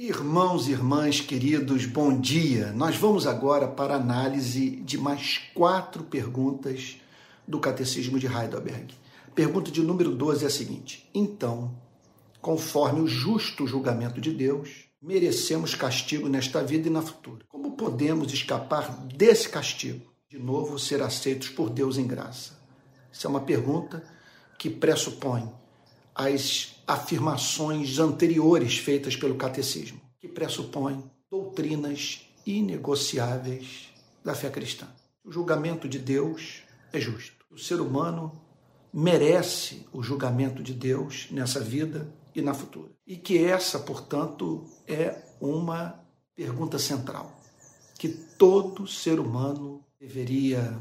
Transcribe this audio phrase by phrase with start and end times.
[0.00, 2.70] Irmãos e irmãs queridos, bom dia.
[2.70, 7.00] Nós vamos agora para a análise de mais quatro perguntas
[7.48, 8.94] do Catecismo de Heidelberg.
[9.34, 11.74] Pergunta de número 12 é a seguinte: Então,
[12.40, 17.44] conforme o justo julgamento de Deus, merecemos castigo nesta vida e na futura.
[17.48, 20.06] Como podemos escapar desse castigo?
[20.30, 22.56] De novo, ser aceitos por Deus em graça.
[23.10, 24.04] Isso é uma pergunta
[24.56, 25.52] que pressupõe
[26.18, 33.90] as afirmações anteriores feitas pelo catecismo, que pressupõem doutrinas inegociáveis
[34.24, 34.88] da fé cristã.
[35.24, 37.46] O julgamento de Deus é justo.
[37.48, 38.42] O ser humano
[38.92, 42.90] merece o julgamento de Deus nessa vida e na futura.
[43.06, 46.02] E que essa, portanto, é uma
[46.34, 47.38] pergunta central
[47.96, 50.80] que todo ser humano deveria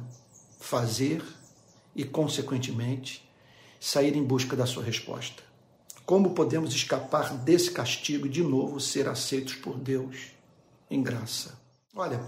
[0.59, 1.23] fazer
[1.95, 3.27] e, consequentemente,
[3.87, 5.41] sair em busca da sua resposta.
[6.05, 10.31] Como podemos escapar desse castigo e de novo ser aceitos por Deus
[10.91, 11.57] em graça?
[11.95, 12.21] Olha,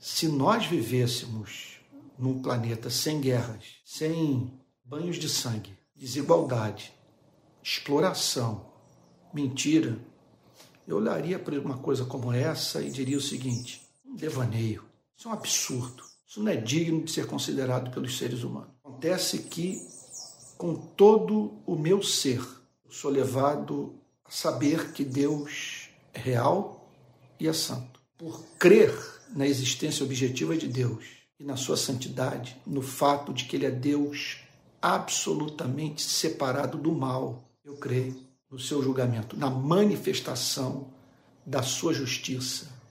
[0.00, 1.80] se nós vivêssemos
[2.18, 4.52] num planeta sem guerras, sem
[4.84, 6.92] banhos de sangue, desigualdade,
[7.62, 8.66] exploração,
[9.32, 9.96] mentira,
[10.86, 14.84] eu olharia para uma coisa como essa e diria o seguinte: um devaneio,
[15.16, 18.74] isso é um absurdo, isso não é digno de ser considerado pelos seres humanos.
[18.84, 19.80] Acontece que
[20.56, 22.40] com todo o meu ser.
[22.84, 26.90] Eu sou levado a saber que Deus é real
[27.38, 28.00] e é santo.
[28.16, 28.92] Por crer
[29.34, 31.04] na existência objetiva de Deus
[31.38, 34.38] e na sua santidade, no fato de que Ele é Deus
[34.80, 38.16] absolutamente separado do mal, eu creio
[38.50, 40.88] no seu julgamento, na manifestação
[41.46, 42.82] da sua justiça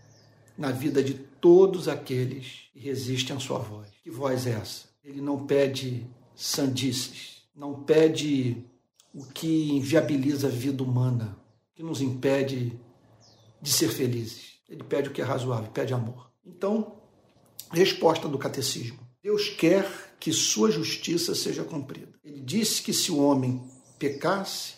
[0.58, 3.88] na vida de todos aqueles que resistem à sua voz.
[4.04, 4.86] Que voz é essa?
[5.04, 8.66] Ele não pede sandices, não pede
[9.14, 11.38] o que inviabiliza a vida humana,
[11.76, 12.80] que nos impede
[13.62, 14.60] de ser felizes.
[14.68, 16.32] Ele pede o que é razoável, pede amor.
[16.46, 16.96] Então,
[17.72, 22.14] resposta do catecismo: Deus quer que sua justiça seja cumprida.
[22.24, 23.62] Ele disse que se o homem
[24.00, 24.76] pecasse,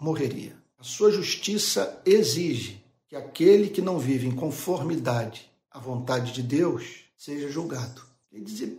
[0.00, 0.56] morreria.
[0.78, 7.04] A sua justiça exige que aquele que não vive em conformidade à vontade de Deus
[7.16, 8.02] seja julgado.
[8.30, 8.78] Quer dizer,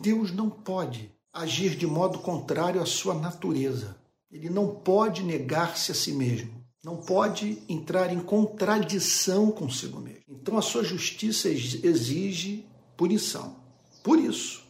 [0.00, 3.96] Deus não pode agir de modo contrário à sua natureza.
[4.30, 10.22] Ele não pode negar-se a si mesmo, não pode entrar em contradição consigo mesmo.
[10.28, 12.64] Então a sua justiça exige
[12.96, 13.56] punição.
[14.02, 14.62] Por isso,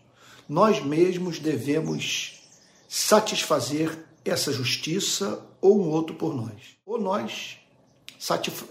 [0.49, 2.43] nós mesmos devemos
[2.89, 6.77] satisfazer essa justiça ou um outro por nós.
[6.87, 7.59] Ou nós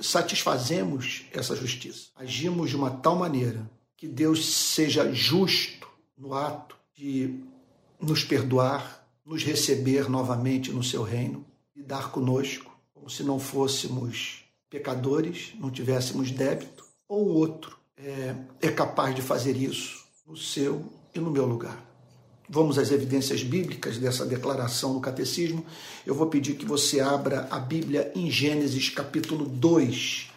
[0.02, 2.08] satisfazemos essa justiça.
[2.16, 5.88] Agimos de uma tal maneira que Deus seja justo
[6.18, 7.40] no ato de
[8.03, 15.53] nos perdoar, nos receber novamente no seu reino, lidar conosco como se não fôssemos pecadores,
[15.59, 21.19] não tivéssemos débito, ou o outro é, é capaz de fazer isso no seu e
[21.19, 21.84] no meu lugar.
[22.50, 25.66] Vamos às evidências bíblicas dessa declaração no catecismo.
[26.06, 30.30] Eu vou pedir que você abra a Bíblia em Gênesis capítulo 2.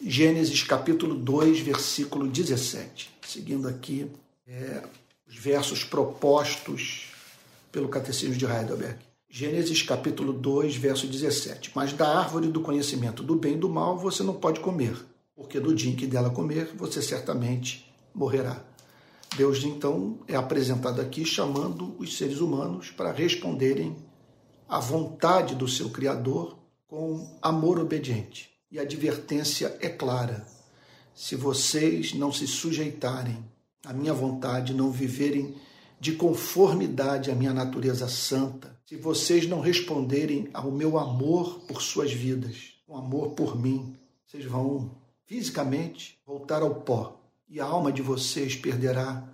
[0.00, 3.10] Gênesis capítulo 2, versículo 17.
[3.26, 4.10] Seguindo aqui
[4.46, 4.82] é,
[5.34, 7.08] os versos propostos
[7.72, 8.98] pelo Catecismo de Heidelberg.
[9.28, 11.72] Gênesis capítulo 2, verso 17.
[11.74, 14.96] Mas da árvore do conhecimento do bem e do mal você não pode comer,
[15.34, 18.62] porque do dia em que dela comer, você certamente morrerá.
[19.36, 23.96] Deus então é apresentado aqui chamando os seres humanos para responderem
[24.68, 26.56] à vontade do seu Criador
[26.86, 28.50] com amor obediente.
[28.70, 30.46] E a advertência é clara:
[31.12, 33.44] se vocês não se sujeitarem
[33.84, 35.54] à minha vontade, não viverem
[36.00, 42.12] de conformidade à minha natureza santa, se vocês não responderem ao meu amor por suas
[42.12, 43.96] vidas, o amor por mim,
[44.26, 44.90] vocês vão
[45.26, 47.18] fisicamente voltar ao pó
[47.48, 49.26] e a alma de vocês perderá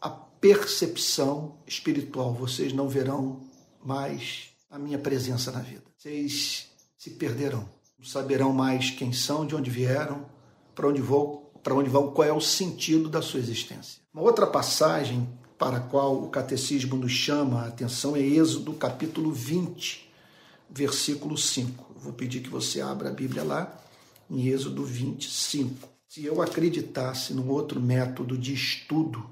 [0.00, 2.32] a percepção espiritual.
[2.32, 3.40] Vocês não verão
[3.84, 5.84] mais a minha presença na vida.
[5.96, 6.68] Vocês
[6.98, 7.68] se perderão.
[7.98, 10.26] Não saberão mais quem são, de onde vieram,
[10.74, 14.00] para onde vão, para onde vão, qual é o sentido da sua existência.
[14.14, 15.28] Uma outra passagem
[15.58, 20.08] para a qual o catecismo nos chama a atenção é Êxodo capítulo 20,
[20.70, 21.84] versículo 5.
[21.96, 23.76] vou pedir que você abra a Bíblia lá,
[24.30, 25.88] em Êxodo 25.
[26.08, 29.28] Se eu acreditasse num outro método de estudo,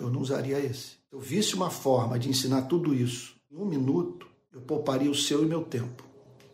[0.00, 0.96] eu não usaria esse.
[1.06, 5.14] Se eu visse uma forma de ensinar tudo isso em um minuto, eu pouparia o
[5.14, 6.02] seu e meu tempo.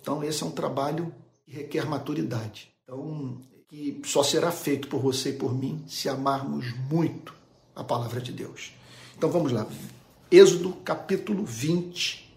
[0.02, 1.14] Então, esse é um trabalho
[1.44, 2.74] que requer maturidade.
[2.82, 3.40] Então,
[3.74, 7.34] que só será feito por você e por mim se amarmos muito
[7.74, 8.72] a palavra de Deus.
[9.18, 9.66] Então, vamos lá.
[10.30, 12.32] Êxodo capítulo 20,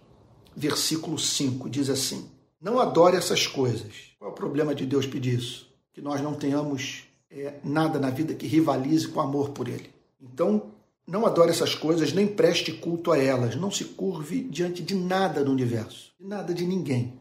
[0.56, 2.28] versículo 5 diz assim:
[2.60, 4.16] Não adore essas coisas.
[4.18, 5.72] Qual é o problema de Deus pedir isso?
[5.94, 9.92] Que nós não tenhamos é, nada na vida que rivalize com o amor por Ele.
[10.20, 10.72] Então,
[11.06, 13.56] não adore essas coisas, nem preste culto a elas.
[13.56, 17.14] Não se curve diante de nada no universo, de nada de ninguém,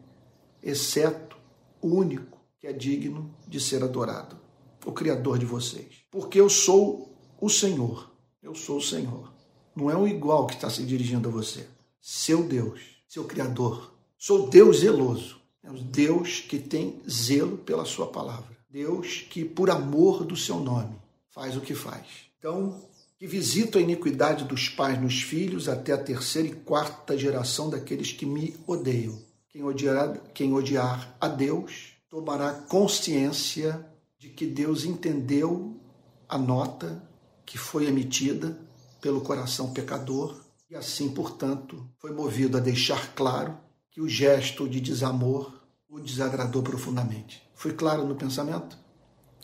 [0.63, 1.37] exceto
[1.79, 4.39] o único que é digno de ser adorado,
[4.85, 6.03] o Criador de vocês.
[6.11, 8.11] Porque eu sou o Senhor.
[8.41, 9.31] Eu sou o Senhor.
[9.75, 11.67] Não é um igual que está se dirigindo a você.
[12.01, 13.93] Seu Deus, seu Criador.
[14.17, 15.39] Sou Deus zeloso.
[15.63, 18.57] É o Deus que tem zelo pela sua palavra.
[18.69, 20.95] Deus que, por amor do seu nome,
[21.29, 22.05] faz o que faz.
[22.39, 22.81] Então,
[23.17, 28.11] que visito a iniquidade dos pais nos filhos até a terceira e quarta geração daqueles
[28.11, 29.19] que me odeiam.
[29.49, 33.85] Quem odiar, quem odiar a Deus tomará consciência
[34.17, 35.79] de que Deus entendeu
[36.27, 37.03] a nota
[37.45, 38.59] que foi emitida
[39.01, 43.57] pelo coração pecador e assim, portanto, foi movido a deixar claro
[43.89, 47.41] que o gesto de desamor o desagradou profundamente.
[47.55, 48.77] Foi claro no pensamento?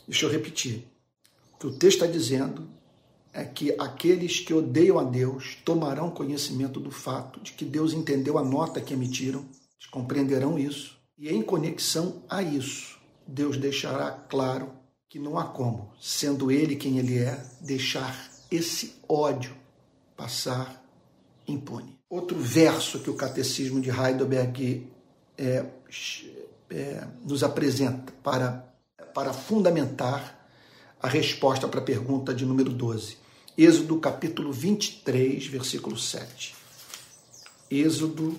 [0.06, 0.86] Deixa eu repetir.
[1.54, 2.68] O que o texto está dizendo
[3.32, 8.36] é que aqueles que odeiam a Deus tomarão conhecimento do fato de que Deus entendeu
[8.36, 9.48] a nota que emitiram,
[9.94, 14.72] compreenderão isso, e em conexão a isso, Deus deixará claro
[15.08, 19.54] que não há como, sendo Ele quem Ele é, deixar esse ódio
[20.16, 20.84] passar
[21.46, 21.98] impune.
[22.08, 24.88] Outro verso que o Catecismo de Heidelberg
[25.38, 25.66] é,
[26.70, 28.72] é, nos apresenta para,
[29.14, 30.48] para fundamentar
[31.00, 33.18] a resposta para a pergunta de número 12.
[33.56, 36.54] Êxodo capítulo 23, versículo 7.
[37.70, 38.38] Êxodo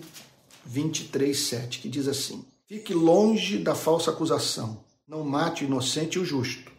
[0.66, 6.20] 23, 7, que diz assim: Fique longe da falsa acusação, não mate o inocente e
[6.20, 6.72] o justo,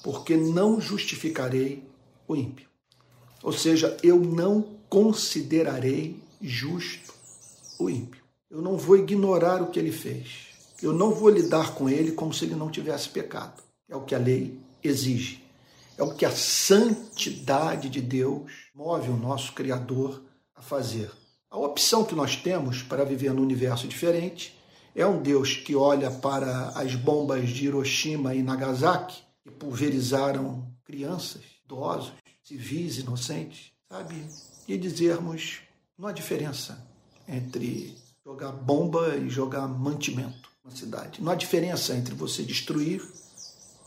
[0.00, 1.82] porque não justificarei
[2.28, 2.68] o ímpio.
[3.42, 7.12] Ou seja, eu não considerarei justo
[7.76, 8.22] o ímpio.
[8.48, 10.48] Eu não vou ignorar o que ele fez.
[10.80, 13.60] Eu não vou lidar com ele como se ele não tivesse pecado.
[13.88, 15.42] É o que a lei exige.
[15.98, 20.22] É o que a santidade de Deus move o nosso Criador
[20.54, 21.10] a fazer.
[21.50, 24.56] A opção que nós temos para viver num universo diferente
[24.94, 31.42] é um Deus que olha para as bombas de Hiroshima e Nagasaki, que pulverizaram crianças,
[31.64, 32.12] idosos,
[32.42, 34.14] civis, inocentes, sabe?
[34.68, 35.60] E dizermos:
[35.98, 36.86] não há diferença
[37.26, 41.22] entre jogar bomba e jogar mantimento na cidade.
[41.22, 43.02] Não há diferença entre você destruir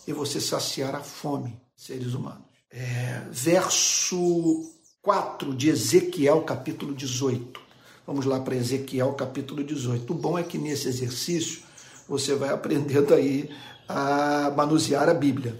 [0.07, 2.43] e você saciar a fome seres humanos.
[2.69, 4.71] É, verso
[5.01, 7.64] 4 de Ezequiel, capítulo 18.
[8.05, 10.13] Vamos lá para Ezequiel, capítulo 18.
[10.13, 11.63] O bom é que nesse exercício
[12.07, 13.49] você vai aprendendo aí
[13.87, 15.59] a manusear a Bíblia.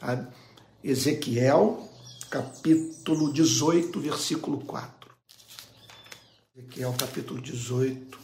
[0.00, 0.24] A
[0.82, 1.86] Ezequiel,
[2.30, 5.10] capítulo 18, versículo 4.
[6.56, 8.18] Ezequiel, capítulo 18,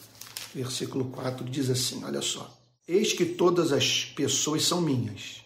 [0.55, 2.59] versículo 4 diz assim: Olha só.
[2.87, 5.43] Eis que todas as pessoas são minhas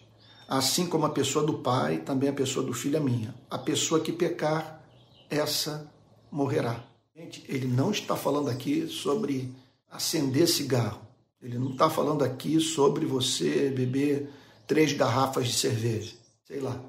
[0.47, 3.35] Assim como a pessoa do pai, também a pessoa do filho é minha.
[3.49, 4.81] A pessoa que pecar,
[5.29, 5.91] essa
[6.31, 6.92] morrerá.
[7.15, 9.53] Gente, ele não está falando aqui sobre
[9.89, 11.01] acender cigarro.
[11.41, 14.29] Ele não está falando aqui sobre você beber
[14.65, 16.15] três garrafas de cerveja.
[16.45, 16.81] Sei lá.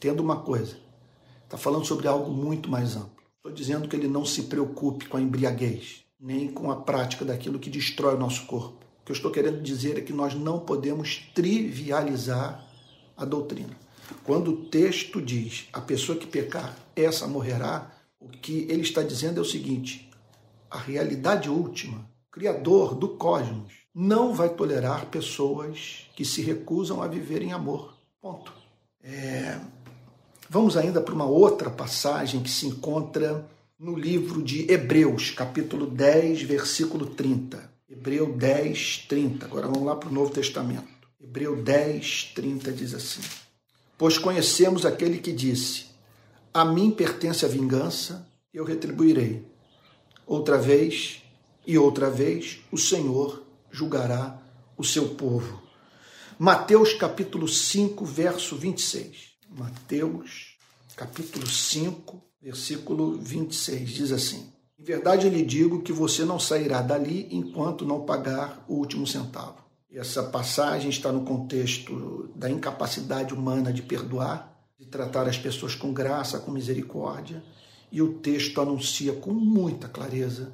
[0.00, 0.78] Tendo uma coisa.
[1.44, 3.24] Está falando sobre algo muito mais amplo.
[3.36, 7.58] Estou dizendo que ele não se preocupe com a embriaguez, nem com a prática daquilo
[7.58, 11.30] que destrói o nosso corpo que eu estou querendo dizer é que nós não podemos
[11.32, 12.66] trivializar
[13.16, 13.78] a doutrina.
[14.24, 17.92] Quando o texto diz a pessoa que pecar, essa morrerá,
[18.26, 20.10] o que ele está dizendo é o seguinte:
[20.70, 27.40] a realidade última, Criador do cosmos, não vai tolerar pessoas que se recusam a viver
[27.40, 27.96] em amor.
[28.20, 28.52] Ponto.
[29.02, 29.58] É...
[30.50, 36.42] Vamos ainda para uma outra passagem que se encontra no livro de Hebreus, capítulo 10,
[36.42, 37.70] versículo 30.
[37.88, 39.46] Hebreu 10, 30.
[39.46, 40.88] Agora vamos lá para o Novo Testamento.
[41.20, 43.20] Hebreu 10, 30 diz assim:
[43.96, 45.86] Pois conhecemos aquele que disse:
[46.56, 49.46] A mim pertence a vingança, eu retribuirei.
[50.26, 51.22] Outra vez
[51.66, 54.40] e outra vez o Senhor julgará
[54.74, 55.60] o seu povo.
[56.38, 59.34] Mateus capítulo 5, verso 26.
[59.50, 60.56] Mateus
[60.96, 67.28] capítulo 5, versículo 26 diz assim: em verdade, lhe digo que você não sairá dali
[67.32, 69.58] enquanto não pagar o último centavo.
[69.92, 75.92] Essa passagem está no contexto da incapacidade humana de perdoar, de tratar as pessoas com
[75.92, 77.42] graça, com misericórdia,
[77.90, 80.52] e o texto anuncia com muita clareza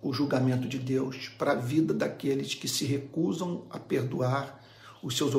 [0.00, 4.62] o julgamento de Deus para a vida daqueles que se recusam a perdoar
[5.02, 5.34] os seus,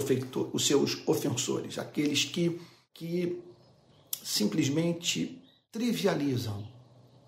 [0.54, 2.60] os seus ofensores, aqueles que,
[2.94, 3.42] que
[4.22, 5.42] simplesmente
[5.72, 6.68] trivializam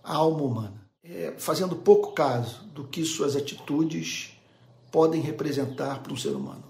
[0.04, 0.90] a alma humana.
[1.02, 4.38] É, fazendo pouco caso do que suas atitudes
[4.92, 6.66] podem representar para um ser humano.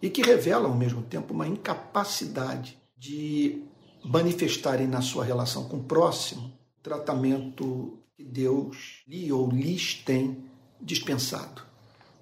[0.00, 3.62] E que revelam ao mesmo tempo uma incapacidade de
[4.04, 10.44] manifestarem na sua relação com o próximo o tratamento que Deus lhe ou lhes tem
[10.80, 11.62] dispensado.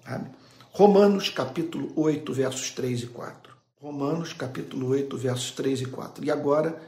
[0.03, 0.29] Sabe?
[0.71, 3.53] Romanos capítulo 8, versos 3 e 4.
[3.79, 6.23] Romanos capítulo 8, versos 3 e 4.
[6.23, 6.81] E agora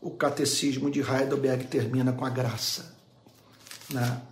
[0.00, 2.96] o catecismo de Heidelberg termina com a graça,
[3.90, 4.22] na,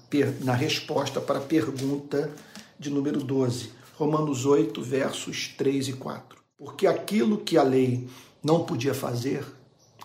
[0.40, 2.32] na resposta para a pergunta
[2.78, 3.72] de número 12.
[3.96, 6.38] Romanos 8, versos 3 e 4.
[6.56, 8.08] Porque aquilo que a lei
[8.42, 9.44] não podia fazer,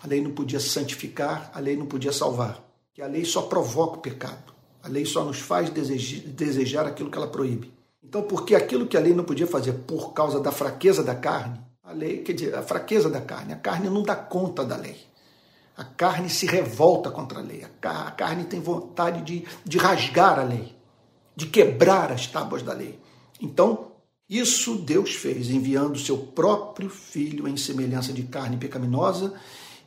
[0.02, 2.64] a lei não podia santificar, a lei não podia salvar.
[2.94, 4.52] Que a lei só provoca o pecado.
[4.82, 7.72] A lei só nos faz desejar aquilo que ela proíbe.
[8.02, 11.60] Então, porque aquilo que a lei não podia fazer por causa da fraqueza da carne,
[11.84, 14.96] a lei, quer dizer, a fraqueza da carne, a carne não dá conta da lei.
[15.76, 17.64] A carne se revolta contra a lei.
[17.82, 20.74] A carne tem vontade de, de rasgar a lei,
[21.36, 22.98] de quebrar as tábuas da lei.
[23.40, 23.92] Então,
[24.28, 29.34] isso Deus fez, enviando seu próprio filho em semelhança de carne pecaminosa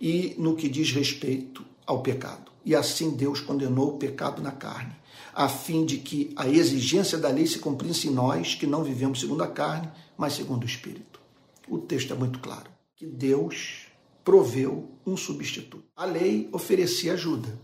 [0.03, 2.51] e no que diz respeito ao pecado.
[2.65, 4.93] E assim Deus condenou o pecado na carne,
[5.33, 9.21] a fim de que a exigência da lei se cumprisse em nós, que não vivemos
[9.21, 11.21] segundo a carne, mas segundo o Espírito.
[11.69, 13.85] O texto é muito claro, que Deus
[14.25, 15.85] proveu um substituto.
[15.95, 17.57] A lei oferecia ajuda.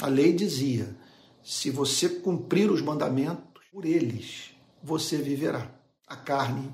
[0.00, 0.96] A lei dizia:
[1.40, 4.50] se você cumprir os mandamentos, por eles
[4.82, 5.70] você viverá.
[6.04, 6.68] A carne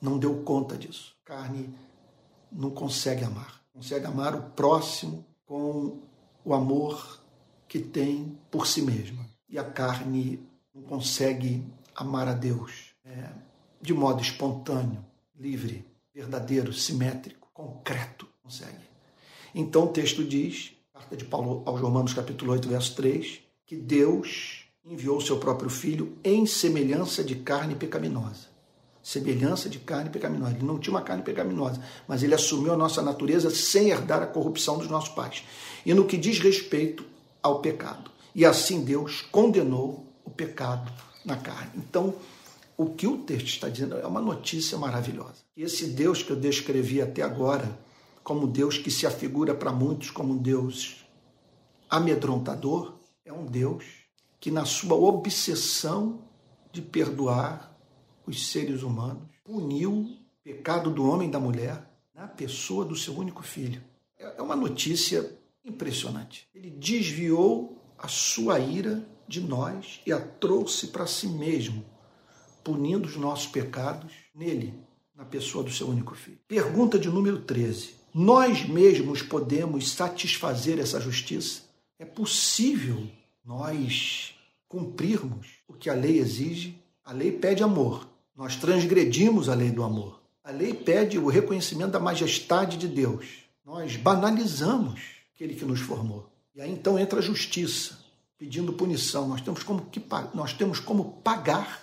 [0.00, 1.14] não deu conta disso.
[1.22, 1.68] A carne
[2.50, 3.61] não consegue amar.
[3.72, 5.98] Consegue amar o próximo com
[6.44, 7.20] o amor
[7.66, 9.26] que tem por si mesma.
[9.48, 10.40] E a carne
[10.74, 11.64] não consegue
[11.94, 13.30] amar a Deus é,
[13.80, 15.04] de modo espontâneo,
[15.38, 18.90] livre, verdadeiro, simétrico, concreto consegue.
[19.54, 24.66] Então o texto diz, carta de Paulo aos Romanos, capítulo 8, verso 3, que Deus
[24.84, 28.51] enviou o seu próprio filho em semelhança de carne pecaminosa.
[29.02, 30.54] Semelhança de carne pecaminosa.
[30.54, 34.26] Ele não tinha uma carne pecaminosa, mas ele assumiu a nossa natureza sem herdar a
[34.26, 35.44] corrupção dos nossos pais.
[35.84, 37.04] E no que diz respeito
[37.42, 38.10] ao pecado.
[38.34, 40.90] E assim Deus condenou o pecado
[41.24, 41.72] na carne.
[41.76, 42.14] Então,
[42.76, 45.42] o que o texto está dizendo é uma notícia maravilhosa.
[45.56, 47.78] Esse Deus que eu descrevi até agora,
[48.22, 51.04] como Deus que se afigura para muitos como um Deus
[51.90, 52.94] amedrontador,
[53.24, 53.84] é um Deus
[54.40, 56.20] que, na sua obsessão
[56.72, 57.71] de perdoar
[58.32, 63.16] os seres humanos, puniu o pecado do homem e da mulher na pessoa do seu
[63.16, 63.82] único filho.
[64.18, 66.48] É, é uma notícia impressionante.
[66.54, 71.84] Ele desviou a sua ira de nós e a trouxe para si mesmo,
[72.64, 74.74] punindo os nossos pecados nele,
[75.14, 76.38] na pessoa do seu único filho.
[76.48, 81.62] Pergunta de número 13 nós mesmos podemos satisfazer essa justiça?
[81.98, 83.08] É possível
[83.42, 84.34] nós
[84.68, 86.78] cumprirmos o que a lei exige?
[87.02, 88.06] A lei pede amor.
[88.36, 90.20] Nós transgredimos a lei do amor.
[90.42, 93.26] A lei pede o reconhecimento da majestade de Deus.
[93.64, 95.00] Nós banalizamos
[95.34, 96.28] aquele que nos formou.
[96.54, 97.98] E aí então entra a justiça,
[98.38, 99.28] pedindo punição.
[99.28, 100.02] Nós temos como, que,
[100.34, 101.80] nós temos como pagar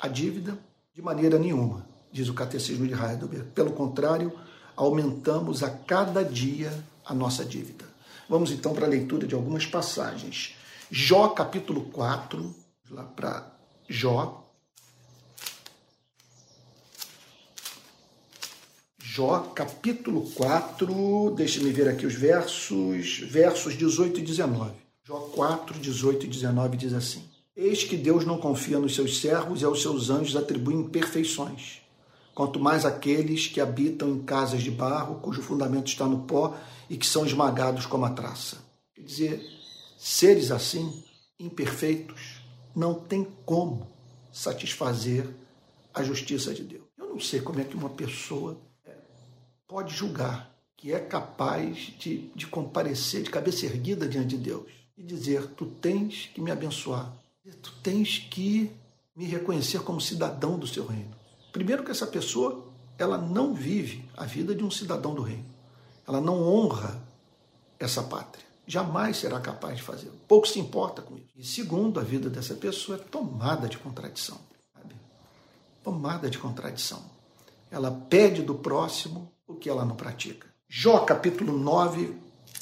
[0.00, 0.58] a dívida
[0.94, 3.50] de maneira nenhuma, diz o Catecismo de Heidelberg.
[3.54, 4.32] Pelo contrário,
[4.76, 6.72] aumentamos a cada dia
[7.04, 7.84] a nossa dívida.
[8.28, 10.54] Vamos então para a leitura de algumas passagens.
[10.90, 12.54] Jó capítulo 4,
[12.90, 13.50] lá para
[13.88, 14.41] Jó.
[19.14, 24.72] Jó capítulo 4, deixe-me ver aqui os versos, versos 18 e 19.
[25.04, 27.22] Jó 4, 18 e 19 diz assim:
[27.54, 31.82] Eis que Deus não confia nos seus servos e aos seus anjos atribui imperfeições
[32.34, 36.56] quanto mais aqueles que habitam em casas de barro, cujo fundamento está no pó
[36.88, 38.64] e que são esmagados como a traça.
[38.94, 39.46] Quer dizer,
[39.98, 41.04] seres assim,
[41.38, 42.40] imperfeitos,
[42.74, 43.92] não tem como
[44.32, 45.28] satisfazer
[45.92, 46.84] a justiça de Deus.
[46.96, 48.71] Eu não sei como é que uma pessoa
[49.72, 55.02] pode julgar que é capaz de, de comparecer de cabeça erguida diante de Deus e
[55.02, 57.10] dizer: Tu tens que me abençoar,
[57.62, 58.70] tu tens que
[59.16, 61.16] me reconhecer como cidadão do seu reino.
[61.52, 65.46] Primeiro que essa pessoa, ela não vive a vida de um cidadão do reino.
[66.06, 67.02] Ela não honra
[67.78, 68.44] essa pátria.
[68.66, 70.16] Jamais será capaz de fazê-lo.
[70.28, 71.28] Pouco se importa com isso.
[71.34, 74.38] E segundo, a vida dessa pessoa é tomada de contradição.
[74.74, 74.94] Sabe?
[75.82, 77.02] Tomada de contradição.
[77.70, 79.31] Ela pede do próximo
[79.62, 80.48] que ela não pratica.
[80.68, 82.12] Jó capítulo 9,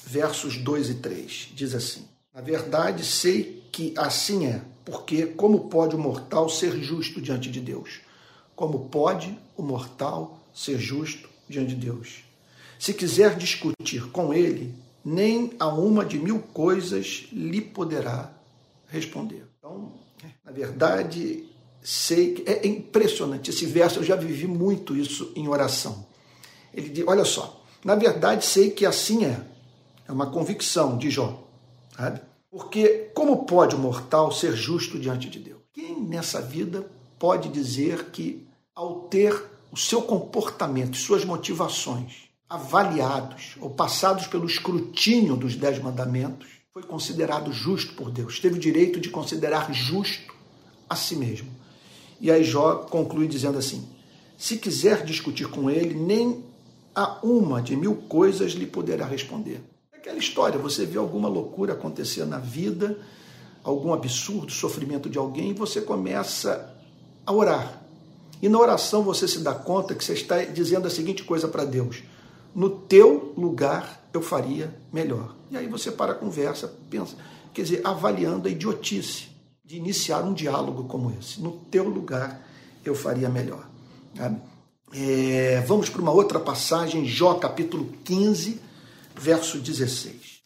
[0.05, 5.97] versos 2 e 3, diz assim: Na verdade, sei que assim é, porque como pode
[5.97, 8.01] o mortal ser justo diante de Deus?
[8.55, 12.25] Como pode o mortal ser justo diante de Deus?
[12.79, 18.31] Se quiser discutir com ele, nem a uma de mil coisas lhe poderá
[18.89, 19.47] responder.
[19.59, 19.93] Então,
[20.45, 21.47] na verdade,
[21.83, 26.10] sei que é impressionante esse verso, eu já vivi muito isso em oração.
[26.73, 29.41] Ele diz, olha só, na verdade sei que assim é.
[30.09, 31.45] É uma convicção de Jó,
[31.97, 32.21] sabe?
[32.51, 35.61] Porque como pode o mortal ser justo diante de Deus?
[35.73, 43.71] Quem nessa vida pode dizer que ao ter o seu comportamento, suas motivações avaliados ou
[43.71, 49.11] passados pelo escrutínio dos dez mandamentos, foi considerado justo por Deus, teve o direito de
[49.11, 50.35] considerar justo
[50.89, 51.49] a si mesmo.
[52.21, 53.89] E aí Jó conclui dizendo assim:
[54.37, 56.45] se quiser discutir com ele, nem
[56.95, 59.63] a uma de mil coisas lhe poderá responder.
[59.93, 62.99] É aquela história, você vê alguma loucura acontecer na vida,
[63.63, 66.75] algum absurdo, sofrimento de alguém, e você começa
[67.25, 67.83] a orar.
[68.43, 71.65] E na oração você se dá conta que você está dizendo a seguinte coisa para
[71.65, 72.03] Deus:
[72.55, 75.35] no teu lugar eu faria melhor.
[75.51, 77.17] E aí você para a conversa, pensa,
[77.53, 79.29] quer dizer, avaliando a idiotice
[79.65, 81.41] de iniciar um diálogo como esse.
[81.41, 82.45] No teu lugar
[82.85, 83.69] eu faria melhor.
[84.93, 88.61] É, vamos para uma outra passagem, Jó capítulo 15,
[89.15, 90.41] verso 16.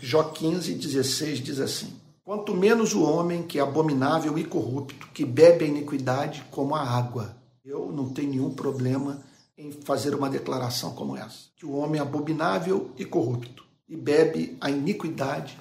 [0.00, 1.92] Jó 15, 16 diz assim:
[2.24, 6.82] Quanto menos o homem que é abominável e corrupto, que bebe a iniquidade como a
[6.82, 7.36] água.
[7.64, 9.22] Eu não tenho nenhum problema
[9.58, 14.56] em fazer uma declaração como essa: que o homem é abominável e corrupto e bebe
[14.60, 15.58] a iniquidade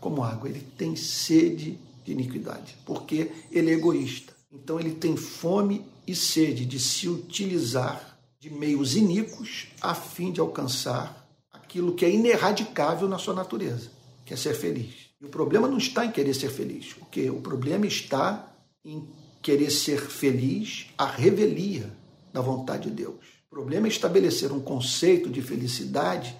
[0.00, 0.48] como água.
[0.48, 4.37] Ele tem sede de iniquidade, porque ele é egoísta.
[4.50, 10.40] Então ele tem fome e sede de se utilizar de meios iníquos a fim de
[10.40, 13.90] alcançar aquilo que é ineradicável na sua natureza,
[14.24, 15.10] que é ser feliz.
[15.20, 19.06] E o problema não está em querer ser feliz, o que o problema está em
[19.42, 21.92] querer ser feliz à revelia
[22.32, 23.38] da vontade de Deus.
[23.46, 26.34] O problema é estabelecer um conceito de felicidade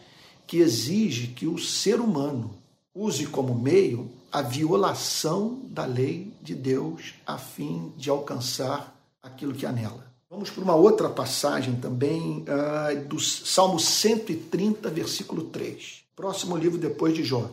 [0.47, 2.57] que exige que o ser humano
[2.95, 9.67] use como meio a violação da lei de Deus a fim de alcançar aquilo que
[9.67, 10.09] anela.
[10.31, 16.05] Vamos para uma outra passagem também uh, do Salmo 130, versículo 3.
[16.15, 17.51] Próximo livro depois de Jó.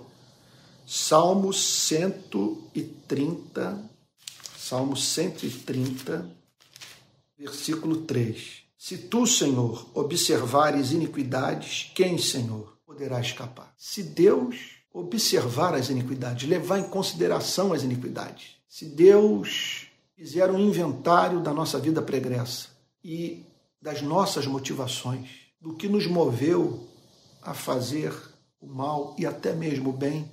[0.86, 3.82] Salmo 130,
[4.58, 6.30] Salmo 130,
[7.38, 8.64] versículo 3.
[8.78, 13.74] Se tu, Senhor, observares iniquidades, quem, Senhor, poderá escapar?
[13.78, 21.42] Se Deus observar as iniquidades, levar em consideração as iniquidades, se Deus fizer um inventário
[21.42, 22.70] da nossa vida pregressa
[23.04, 23.46] e
[23.82, 25.30] das nossas motivações,
[25.60, 26.88] do que nos moveu
[27.42, 28.14] a fazer
[28.62, 30.32] o mal e até mesmo o bem,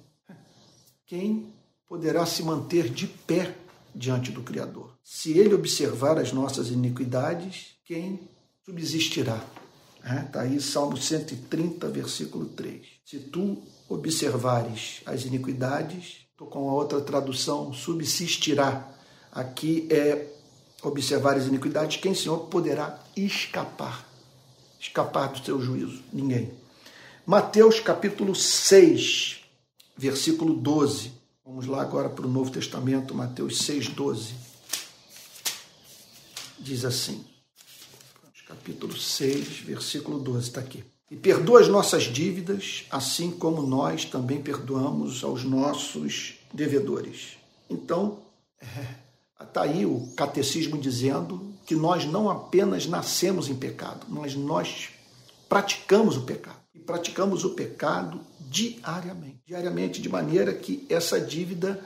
[1.07, 1.53] quem
[1.89, 3.57] poderá se manter de pé
[3.93, 4.97] diante do Criador?
[5.03, 8.29] Se ele observar as nossas iniquidades, quem
[8.65, 9.45] subsistirá.
[9.99, 12.92] Está é, aí Salmo 130, versículo 3.
[13.05, 18.89] Se tu observares as iniquidades, com a outra tradução, subsistirá.
[19.31, 20.29] Aqui é
[20.83, 24.07] observar as iniquidades, quem, Senhor, poderá escapar?
[24.81, 26.03] Escapar do seu juízo?
[26.13, 26.53] Ninguém.
[27.25, 29.41] Mateus capítulo 6,
[29.97, 31.13] versículo 12.
[31.45, 34.35] Vamos lá agora para o Novo Testamento, Mateus 6, 12.
[36.59, 37.25] Diz assim:
[38.47, 40.85] capítulo 6, versículo 12, está aqui.
[41.13, 47.37] E perdoa as nossas dívidas, assim como nós também perdoamos aos nossos devedores.
[47.69, 48.21] Então,
[49.39, 54.89] está é, aí o catecismo dizendo que nós não apenas nascemos em pecado, mas nós
[55.51, 56.57] praticamos o pecado.
[56.75, 59.43] E praticamos o pecado diariamente.
[59.47, 61.79] Diariamente, de maneira que essa dívida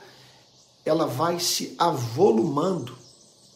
[0.85, 2.97] ela vai se avolumando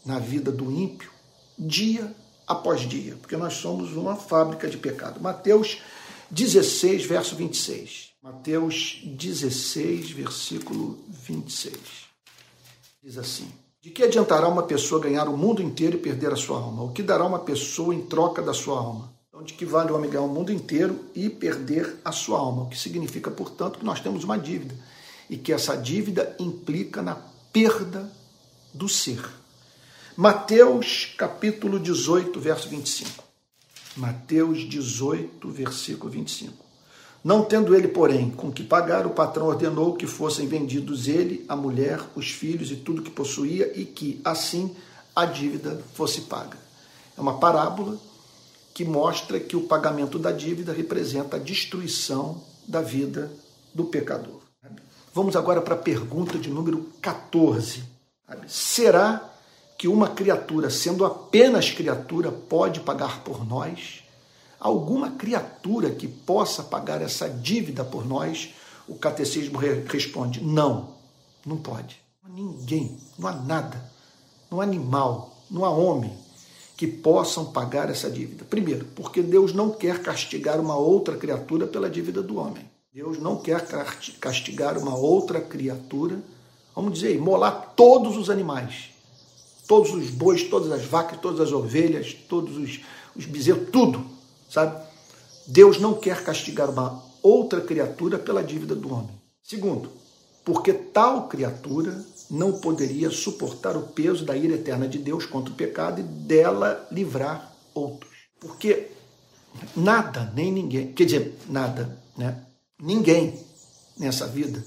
[0.05, 1.13] na vida do ímpio
[1.57, 2.13] dia
[2.51, 5.21] após dia, porque nós somos uma fábrica de pecado.
[5.21, 5.79] Mateus
[6.31, 8.11] 16, verso 26.
[8.21, 11.77] Mateus 16, versículo 26.
[13.03, 13.49] Diz assim:
[13.81, 16.83] De que adiantará uma pessoa ganhar o mundo inteiro e perder a sua alma?
[16.83, 19.13] O que dará uma pessoa em troca da sua alma?
[19.29, 22.65] Então, de que vale o homem ganhar o mundo inteiro e perder a sua alma?
[22.65, 24.75] O que significa, portanto, que nós temos uma dívida
[25.31, 27.17] e que essa dívida implica na
[27.53, 28.11] perda
[28.75, 29.40] do ser.
[30.21, 33.25] Mateus capítulo 18, verso 25.
[33.97, 36.53] Mateus 18, versículo 25.
[37.25, 41.57] Não tendo ele, porém, com que pagar, o patrão ordenou que fossem vendidos ele, a
[41.57, 44.77] mulher, os filhos e tudo que possuía, e que, assim,
[45.17, 46.59] a dívida fosse paga.
[47.17, 47.97] É uma parábola
[48.75, 53.33] que mostra que o pagamento da dívida representa a destruição da vida
[53.75, 54.43] do pecador.
[55.15, 57.85] Vamos agora para a pergunta de número 14.
[58.47, 59.30] Será
[59.81, 64.05] que uma criatura, sendo apenas criatura, pode pagar por nós?
[64.61, 68.51] Alguma criatura que possa pagar essa dívida por nós?
[68.87, 70.91] O catecismo responde: não,
[71.47, 71.99] não pode.
[72.29, 73.91] Ninguém, não há nada
[74.51, 76.13] não há animal, não há homem
[76.77, 78.45] que possam pagar essa dívida.
[78.45, 82.69] Primeiro, porque Deus não quer castigar uma outra criatura pela dívida do homem.
[82.93, 83.65] Deus não quer
[84.19, 86.21] castigar uma outra criatura,
[86.75, 88.91] vamos dizer, imolar todos os animais,
[89.71, 92.81] todos os bois, todas as vacas, todas as ovelhas, todos os,
[93.15, 94.05] os bezerros, tudo,
[94.51, 94.85] sabe?
[95.47, 99.15] Deus não quer castigar uma outra criatura pela dívida do homem.
[99.45, 99.89] Segundo,
[100.45, 105.57] porque tal criatura não poderia suportar o peso da ira eterna de Deus contra o
[105.57, 108.11] pecado e dela livrar outros.
[108.41, 108.89] Porque
[109.77, 112.45] nada, nem ninguém, quer dizer, nada, né?
[112.83, 113.39] Ninguém
[113.97, 114.65] nessa vida,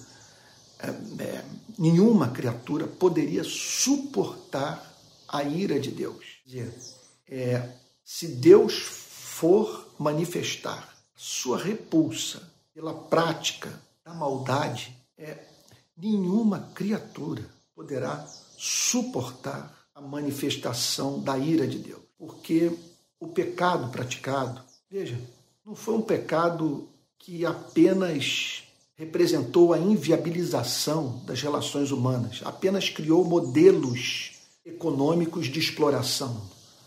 [0.80, 0.88] é,
[1.22, 1.44] é,
[1.78, 4.93] nenhuma criatura poderia suportar
[5.34, 6.38] a ira de Deus.
[7.28, 7.68] É,
[8.06, 15.40] se Deus for manifestar sua repulsa pela prática da maldade, é,
[15.98, 17.44] nenhuma criatura
[17.74, 22.02] poderá suportar a manifestação da ira de Deus.
[22.16, 22.72] Porque
[23.20, 25.20] o pecado praticado, veja,
[25.66, 28.64] não foi um pecado que apenas
[28.96, 34.33] representou a inviabilização das relações humanas, apenas criou modelos
[34.66, 36.42] econômicos de exploração.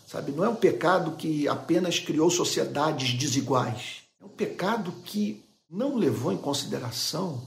[0.07, 4.03] Sabe, não é um pecado que apenas criou sociedades desiguais.
[4.21, 7.41] É um pecado que não levou em consideração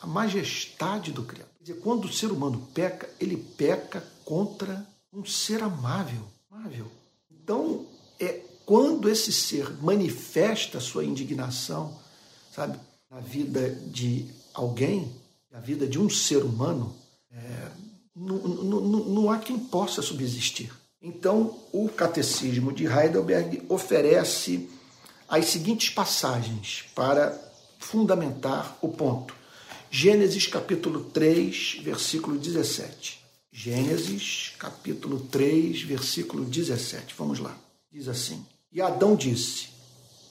[0.00, 1.52] a majestade do Criador.
[1.58, 6.22] Quer dizer, quando o ser humano peca, ele peca contra um ser amável.
[6.50, 6.86] amável.
[7.30, 7.84] Então,
[8.18, 11.96] é quando esse ser manifesta sua indignação,
[12.54, 12.78] sabe,
[13.10, 15.10] na vida de alguém,
[15.50, 16.94] na vida de um ser humano,
[17.30, 17.68] é,
[18.18, 20.72] não, não, não há quem possa subsistir.
[21.00, 24.68] Então, o Catecismo de Heidelberg oferece
[25.28, 27.38] as seguintes passagens para
[27.78, 29.34] fundamentar o ponto.
[29.90, 33.20] Gênesis capítulo 3, versículo 17.
[33.52, 37.14] Gênesis capítulo 3, versículo 17.
[37.16, 37.56] Vamos lá.
[37.92, 39.68] Diz assim: E Adão disse: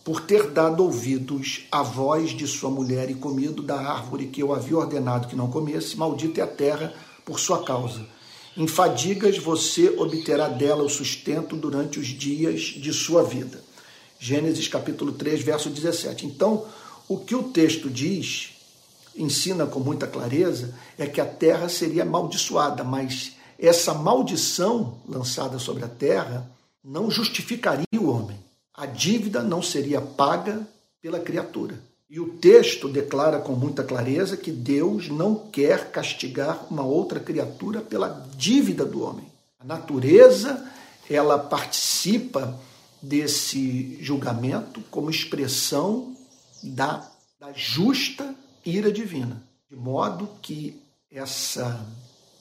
[0.04, 4.54] Por ter dado ouvidos à voz de sua mulher e comido da árvore que eu
[4.54, 6.94] havia ordenado que não comesse, maldita é a terra
[7.28, 8.08] por sua causa.
[8.56, 13.62] Em fadigas você obterá dela o sustento durante os dias de sua vida.
[14.18, 16.26] Gênesis capítulo 3, verso 17.
[16.26, 16.66] Então,
[17.06, 18.54] o que o texto diz
[19.14, 25.84] ensina com muita clareza é que a terra seria amaldiçoada, mas essa maldição lançada sobre
[25.84, 26.50] a terra
[26.82, 28.40] não justificaria o homem.
[28.74, 30.66] A dívida não seria paga
[31.02, 31.78] pela criatura.
[32.10, 37.82] E o texto declara com muita clareza que Deus não quer castigar uma outra criatura
[37.82, 39.26] pela dívida do homem.
[39.60, 40.66] A natureza,
[41.10, 42.58] ela participa
[43.02, 46.16] desse julgamento como expressão
[46.64, 48.34] da, da justa
[48.66, 51.86] ira divina, de modo que essa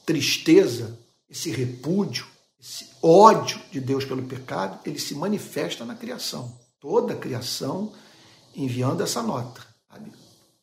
[0.04, 0.96] tristeza,
[1.28, 2.26] esse repúdio,
[2.60, 6.56] esse ódio de Deus pelo pecado, ele se manifesta na criação.
[6.80, 7.92] Toda a criação
[8.56, 9.64] enviando essa nota.
[9.90, 10.10] Sabe?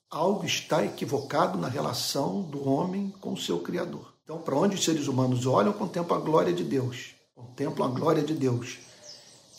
[0.10, 4.13] Algo está equivocado na relação do homem com o seu Criador.
[4.23, 7.13] Então, para onde os seres humanos olham, contemplam a glória de Deus.
[7.36, 8.77] Contemplam a glória de Deus.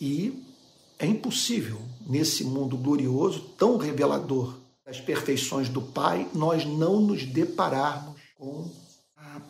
[0.01, 0.45] E
[0.99, 8.21] é impossível, nesse mundo glorioso, tão revelador das perfeições do Pai, nós não nos depararmos
[8.37, 8.71] com
[9.17, 9.41] a,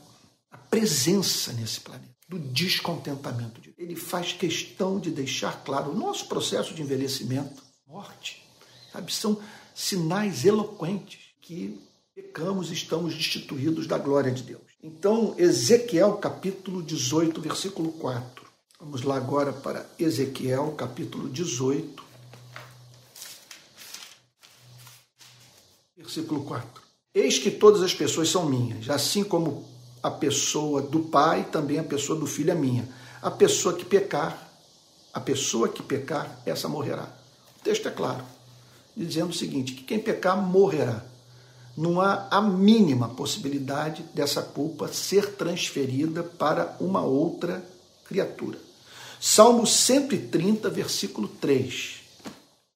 [0.53, 3.61] a presença nesse planeta, do descontentamento.
[3.61, 8.44] De Ele faz questão de deixar claro o nosso processo de envelhecimento, morte,
[8.95, 9.13] sabe?
[9.13, 9.39] São
[9.75, 11.81] sinais eloquentes que
[12.15, 14.63] pecamos e estamos destituídos da glória de Deus.
[14.81, 18.45] Então, Ezequiel capítulo 18, versículo 4.
[18.79, 22.05] Vamos lá agora para Ezequiel capítulo 18,
[25.97, 26.83] versículo 4.
[27.13, 29.69] Eis que todas as pessoas são minhas, assim como
[30.03, 32.89] a pessoa do Pai, também a pessoa do Filho é minha.
[33.23, 34.53] A pessoa que pecar,
[35.13, 37.09] a pessoa que pecar, essa morrerá.
[37.59, 38.23] O texto é claro,
[38.97, 41.05] dizendo o seguinte: que quem pecar morrerá.
[41.77, 47.65] Não há a mínima possibilidade dessa culpa ser transferida para uma outra
[48.05, 48.59] criatura.
[49.21, 51.97] Salmo 130, versículo 3.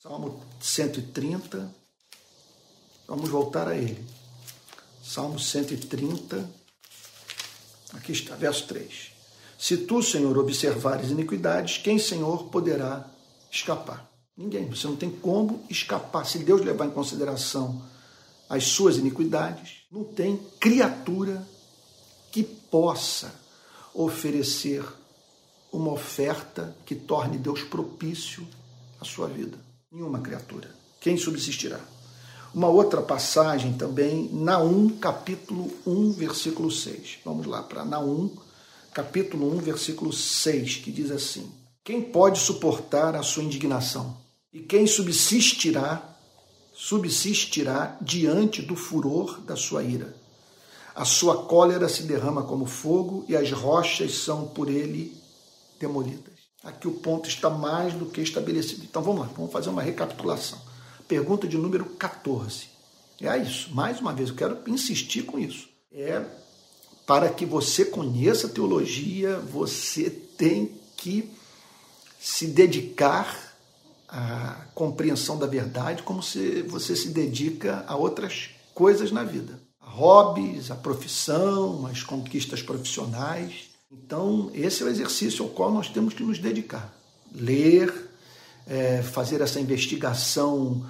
[0.03, 1.73] Salmo 130,
[3.09, 4.05] Vamos voltar a ele.
[5.03, 6.47] Salmo 130,
[7.95, 9.13] aqui está, verso 3.
[9.59, 13.09] Se tu, Senhor, observares iniquidades, quem, Senhor, poderá
[13.51, 14.07] escapar?
[14.39, 14.69] Ninguém.
[14.69, 16.25] Você não tem como escapar.
[16.25, 17.83] Se Deus levar em consideração
[18.49, 21.45] as suas iniquidades, não tem criatura
[22.31, 23.35] que possa
[23.93, 24.85] oferecer
[25.73, 28.47] uma oferta que torne Deus propício
[29.01, 29.59] à sua vida.
[29.91, 30.71] Nenhuma criatura.
[31.01, 31.81] Quem subsistirá?
[32.55, 37.19] Uma outra passagem também, Naum, capítulo 1, versículo 6.
[37.25, 38.31] Vamos lá para Naum,
[38.95, 41.51] capítulo 1, versículo 6, que diz assim:
[41.83, 44.28] Quem pode suportar a sua indignação?
[44.59, 46.03] E quem subsistirá,
[46.75, 50.17] subsistirá diante do furor da sua ira?
[50.97, 55.17] A sua cólera se derrama como fogo e as rochas são por ele
[55.79, 56.35] demolidas.
[56.65, 58.83] Aqui o ponto está mais do que estabelecido.
[58.83, 60.61] Então vamos lá, vamos fazer uma recapitulação.
[61.07, 62.67] Pergunta de número 14.
[63.21, 65.69] É isso, mais uma vez, eu quero insistir com isso.
[65.93, 66.27] É
[67.07, 71.31] para que você conheça teologia, você tem que
[72.19, 73.48] se dedicar
[74.09, 79.69] à compreensão da verdade como se você se dedica a outras coisas na vida
[79.99, 83.71] hobbies, a profissão, as conquistas profissionais.
[83.91, 86.95] Então, esse é o exercício ao qual nós temos que nos dedicar.
[87.35, 87.93] Ler,
[88.67, 90.87] é, fazer essa investigação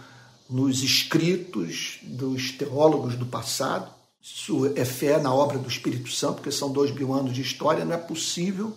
[0.48, 3.90] nos escritos dos teólogos do passado.
[4.20, 7.84] Isso é fé na obra do Espírito Santo, porque são dois mil anos de história,
[7.84, 8.76] não é possível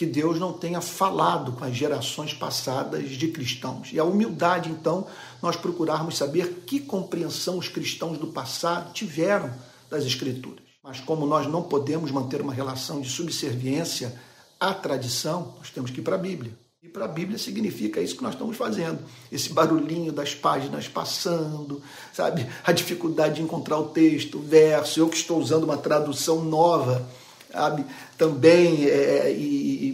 [0.00, 3.90] que Deus não tenha falado com as gerações passadas de cristãos.
[3.92, 5.06] E a humildade, então,
[5.42, 9.52] nós procurarmos saber que compreensão os cristãos do passado tiveram
[9.90, 10.64] das Escrituras.
[10.82, 14.18] Mas como nós não podemos manter uma relação de subserviência
[14.58, 16.58] à tradição, nós temos que ir para a Bíblia.
[16.82, 19.00] E para a Bíblia significa isso que nós estamos fazendo.
[19.30, 22.46] Esse barulhinho das páginas passando, sabe?
[22.64, 24.98] A dificuldade de encontrar o texto, o verso.
[24.98, 27.06] Eu que estou usando uma tradução nova
[27.52, 27.84] sabe?
[28.16, 29.89] Também, é, e,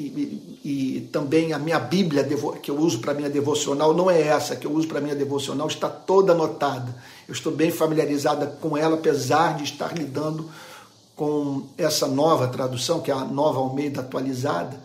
[0.00, 2.22] e, e, também a minha Bíblia
[2.62, 5.66] que eu uso para minha devocional não é essa que eu uso para minha devocional,
[5.66, 6.94] está toda anotada.
[7.26, 10.48] Eu estou bem familiarizada com ela, apesar de estar lidando
[11.16, 14.80] com essa nova tradução, que é a nova Almeida atualizada,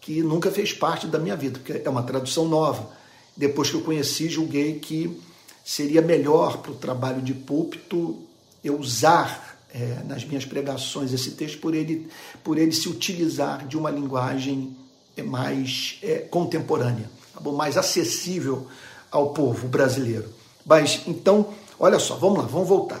[0.00, 2.88] que nunca fez parte da minha vida, porque é uma tradução nova.
[3.36, 5.20] Depois que eu conheci, julguei que
[5.64, 8.16] seria melhor para o trabalho de púlpito
[8.62, 12.08] eu usar é, nas minhas pregações esse texto por ele,
[12.44, 14.76] por ele se utilizar de uma linguagem
[15.24, 18.66] mais é, contemporânea, tá mais acessível
[19.10, 20.28] ao povo brasileiro.
[20.64, 23.00] Mas então, olha só, vamos lá, vamos voltar.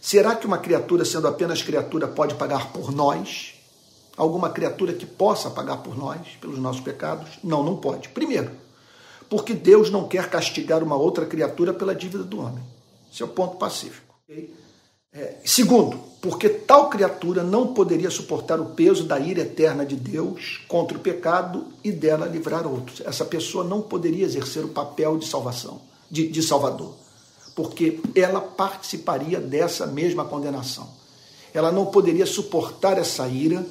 [0.00, 3.54] Será que uma criatura, sendo apenas criatura, pode pagar por nós?
[4.16, 7.28] Alguma criatura que possa pagar por nós, pelos nossos pecados?
[7.42, 8.08] Não, não pode.
[8.10, 8.50] Primeiro,
[9.28, 12.62] porque Deus não quer castigar uma outra criatura pela dívida do homem.
[13.12, 14.14] Esse é o ponto pacífico.
[14.24, 14.54] Okay?
[15.16, 20.60] É, segundo, porque tal criatura não poderia suportar o peso da ira eterna de Deus
[20.68, 23.00] contra o pecado e dela livrar outros.
[23.00, 26.92] Essa pessoa não poderia exercer o papel de salvação, de, de salvador,
[27.54, 30.86] porque ela participaria dessa mesma condenação.
[31.54, 33.64] Ela não poderia suportar essa ira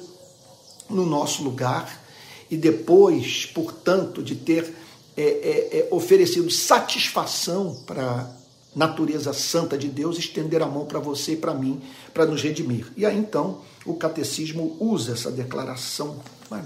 [0.90, 2.02] no nosso lugar
[2.50, 4.74] e depois, portanto, de ter
[5.16, 8.35] é, é, é oferecido satisfação para
[8.76, 11.80] natureza santa de Deus estender a mão para você e para mim,
[12.12, 12.92] para nos redimir.
[12.94, 16.20] E aí então o catecismo usa essa declaração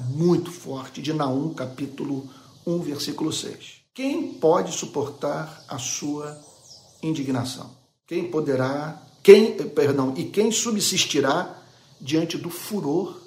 [0.08, 2.28] muito forte de Naum, capítulo
[2.66, 3.82] 1, versículo 6.
[3.94, 6.36] Quem pode suportar a sua
[7.00, 7.70] indignação?
[8.08, 11.56] Quem poderá, quem, perdão, e quem subsistirá
[12.00, 13.20] diante do furor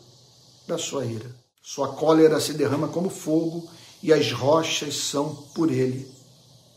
[0.68, 1.34] da sua ira?
[1.62, 3.66] Sua cólera se derrama como fogo
[4.02, 6.06] e as rochas são por ele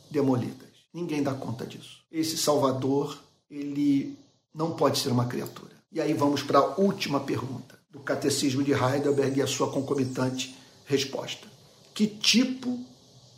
[0.09, 0.66] demolidas.
[0.97, 1.99] Ninguém dá conta disso.
[2.11, 4.19] Esse Salvador, ele
[4.55, 5.73] não pode ser uma criatura.
[5.93, 10.57] E aí vamos para a última pergunta do Catecismo de Heidelberg e a sua concomitante
[10.87, 11.47] resposta.
[11.93, 12.81] Que tipo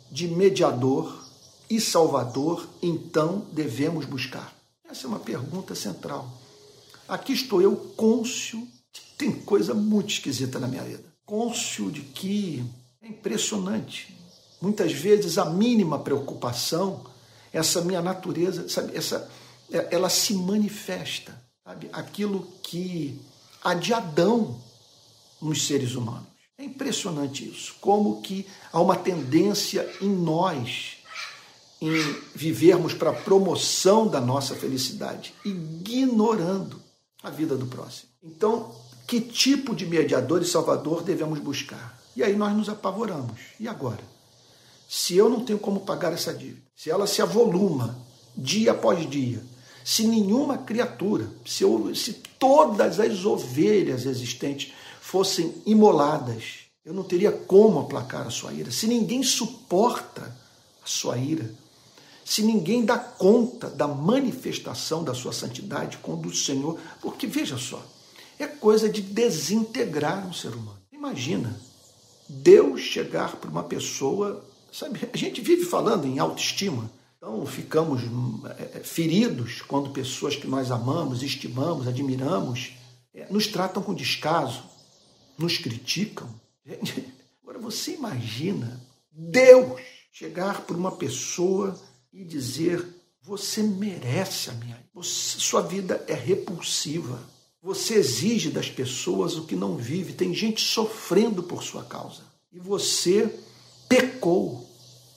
[0.09, 1.21] de mediador
[1.69, 4.55] e salvador então devemos buscar?
[4.89, 6.31] Essa é uma pergunta central.
[7.09, 8.65] Aqui estou eu, côncio,
[9.17, 11.03] tem coisa muito esquisita na minha vida.
[11.25, 12.63] Côncio de que
[13.01, 14.15] é impressionante.
[14.61, 17.18] Muitas vezes a mínima preocupação
[17.51, 19.29] essa minha natureza, sabe, essa,
[19.71, 23.19] é, ela se manifesta, sabe, aquilo que
[23.63, 24.59] há de Adão
[25.41, 26.27] nos seres humanos.
[26.57, 30.97] É impressionante isso, como que há uma tendência em nós
[31.81, 31.97] em
[32.35, 36.81] vivermos para a promoção da nossa felicidade, ignorando
[37.23, 38.09] a vida do próximo.
[38.21, 38.75] Então,
[39.07, 41.97] que tipo de mediador e salvador devemos buscar?
[42.15, 43.39] E aí nós nos apavoramos.
[43.59, 44.03] E agora?
[44.91, 47.95] Se eu não tenho como pagar essa dívida, se ela se avoluma
[48.35, 49.39] dia após dia,
[49.85, 57.31] se nenhuma criatura, se, eu, se todas as ovelhas existentes fossem imoladas, eu não teria
[57.31, 58.71] como aplacar a sua ira.
[58.71, 60.35] Se ninguém suporta
[60.83, 61.53] a sua ira,
[62.25, 66.79] se ninguém dá conta da manifestação da sua santidade quando o Senhor.
[66.99, 67.85] Porque veja só,
[68.39, 70.79] é coisa de desintegrar um ser humano.
[70.91, 71.55] Imagina
[72.27, 78.01] Deus chegar para uma pessoa Sabe, a gente vive falando em autoestima, então ficamos
[78.57, 82.73] é, é, feridos quando pessoas que nós amamos, estimamos, admiramos,
[83.13, 84.63] é, nos tratam com descaso,
[85.37, 86.29] nos criticam.
[87.41, 88.79] Agora você imagina
[89.11, 91.77] Deus chegar para uma pessoa
[92.13, 92.85] e dizer:
[93.21, 94.79] Você merece a minha.
[94.93, 97.19] Você, sua vida é repulsiva.
[97.61, 100.13] Você exige das pessoas o que não vive.
[100.13, 102.21] Tem gente sofrendo por sua causa.
[102.51, 103.37] E você
[103.89, 104.69] pecou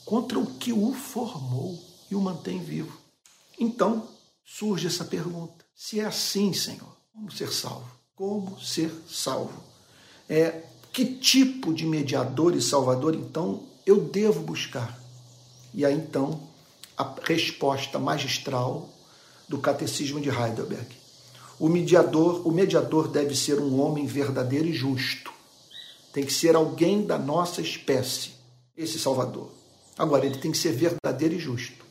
[0.05, 1.79] contra o que o formou
[2.11, 2.99] e o mantém vivo.
[3.61, 4.09] Então
[4.45, 7.91] surge essa pergunta: se é assim, Senhor, como ser salvo?
[8.17, 9.63] Como ser salvo?
[10.29, 14.99] É, que tipo de mediador e salvador, então, eu devo buscar?
[15.73, 16.41] E aí, então,
[16.97, 18.89] a resposta magistral
[19.49, 20.87] do Catecismo de Heidelberg.
[21.59, 25.33] O mediador, o mediador deve ser um homem verdadeiro e justo.
[26.13, 28.32] Tem que ser alguém da nossa espécie,
[28.77, 29.51] esse Salvador.
[29.97, 31.85] Agora, ele tem que ser verdadeiro e justo.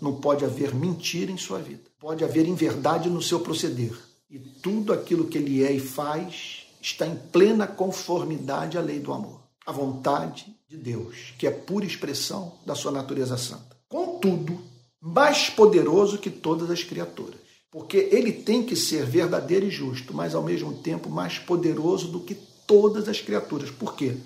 [0.00, 1.82] Não pode haver mentira em sua vida.
[1.98, 3.96] Pode haver inverdade no seu proceder.
[4.30, 9.12] E tudo aquilo que ele é e faz está em plena conformidade à lei do
[9.12, 13.76] amor, à vontade de Deus, que é pura expressão da sua natureza santa.
[13.88, 14.60] Contudo,
[15.00, 20.34] mais poderoso que todas as criaturas, porque ele tem que ser verdadeiro e justo, mas
[20.34, 22.34] ao mesmo tempo mais poderoso do que
[22.66, 23.70] todas as criaturas.
[23.70, 24.16] Por quê?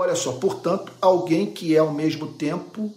[0.00, 2.90] Olha só, portanto, alguém que é ao mesmo tempo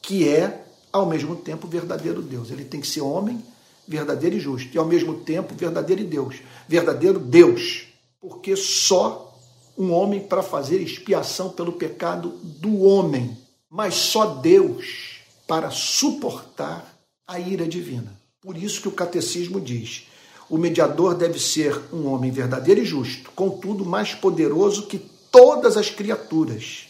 [0.00, 2.50] que é ao mesmo tempo verdadeiro Deus.
[2.50, 3.44] Ele tem que ser homem,
[3.86, 9.38] verdadeiro e justo, e ao mesmo tempo verdadeiro e Deus, verdadeiro Deus, porque só
[9.76, 13.36] um homem para fazer expiação pelo pecado do homem,
[13.68, 18.18] mas só Deus para suportar a ira divina.
[18.40, 20.08] Por isso que o catecismo diz:
[20.48, 25.90] o mediador deve ser um homem verdadeiro e justo, contudo mais poderoso que todas as
[25.90, 26.88] criaturas.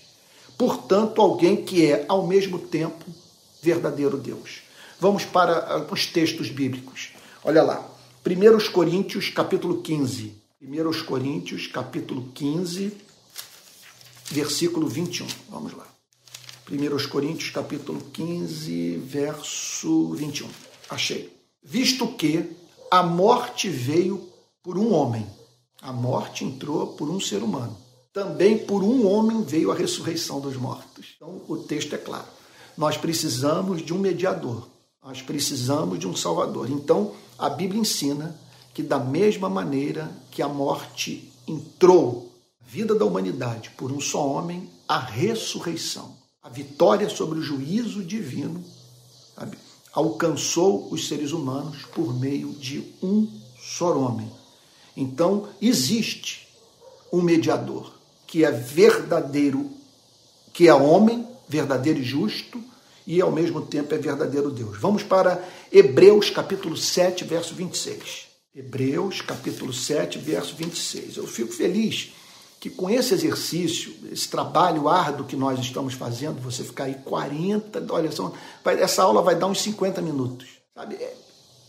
[0.57, 3.05] Portanto, alguém que é ao mesmo tempo
[3.63, 4.63] verdadeiro Deus.
[5.01, 7.11] Vamos para ah, os textos bíblicos.
[7.45, 7.89] Olha lá.
[8.27, 10.35] 1 Coríntios, capítulo 15.
[10.61, 12.93] 1 Coríntios, capítulo 15,
[14.31, 15.27] versículo 21.
[15.49, 15.87] Vamos lá.
[16.71, 20.49] 1 Coríntios, capítulo 15, verso 21.
[20.91, 21.33] Achei.
[21.63, 22.51] Visto que
[22.91, 24.29] a morte veio
[24.63, 25.27] por um homem,
[25.81, 27.77] a morte entrou por um ser humano.
[28.13, 31.15] Também por um homem veio a ressurreição dos mortos.
[31.17, 32.27] Então, o texto é claro.
[32.77, 34.69] Nós precisamos de um mediador,
[35.03, 36.71] nós precisamos de um salvador.
[36.71, 38.39] Então, a Bíblia ensina
[38.73, 44.27] que, da mesma maneira que a morte entrou na vida da humanidade por um só
[44.27, 48.65] homem, a ressurreição, a vitória sobre o juízo divino,
[49.35, 49.59] sabe,
[49.93, 53.29] alcançou os seres humanos por meio de um
[53.61, 54.31] só homem.
[54.97, 56.49] Então, existe
[57.13, 57.98] um mediador
[58.29, 59.71] que é verdadeiro,
[60.53, 62.63] que é homem, verdadeiro e justo,
[63.07, 64.79] e ao mesmo tempo é verdadeiro Deus.
[64.79, 68.29] Vamos para Hebreus capítulo 7, verso 26.
[68.55, 71.17] Hebreus, capítulo 7, verso 26.
[71.17, 72.13] Eu fico feliz
[72.61, 77.87] que com esse exercício, esse trabalho árduo que nós estamos fazendo, você ficar aí 40,
[77.89, 78.31] olha só,
[78.67, 80.97] essa aula vai dar uns 50 minutos, sabe?
[80.97, 81.17] É,